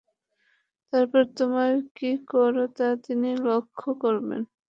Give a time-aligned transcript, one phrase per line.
[0.93, 1.65] অতঃপর তোমরা
[1.97, 4.41] কি কর তা তিনি লক্ষ্য করবেন।